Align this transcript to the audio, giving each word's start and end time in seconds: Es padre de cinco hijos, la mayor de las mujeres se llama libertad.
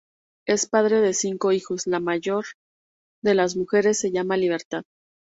Es 0.47 0.65
padre 0.67 0.99
de 0.99 1.13
cinco 1.13 1.51
hijos, 1.51 1.85
la 1.85 1.99
mayor 1.99 2.45
de 3.23 3.35
las 3.35 3.55
mujeres 3.55 3.99
se 3.99 4.09
llama 4.11 4.35
libertad. 4.35 4.83